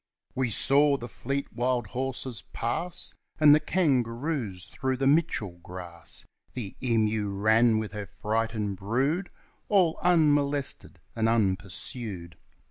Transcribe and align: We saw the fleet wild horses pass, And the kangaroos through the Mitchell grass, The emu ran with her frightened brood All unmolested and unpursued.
We 0.33 0.49
saw 0.49 0.97
the 0.97 1.07
fleet 1.07 1.53
wild 1.53 1.85
horses 1.89 2.41
pass, 2.53 3.13
And 3.39 3.53
the 3.53 3.59
kangaroos 3.59 4.65
through 4.65 4.97
the 4.97 5.05
Mitchell 5.05 5.59
grass, 5.61 6.25
The 6.55 6.75
emu 6.81 7.29
ran 7.29 7.77
with 7.77 7.91
her 7.91 8.07
frightened 8.07 8.77
brood 8.77 9.29
All 9.69 9.99
unmolested 10.01 10.99
and 11.15 11.29
unpursued. 11.29 12.35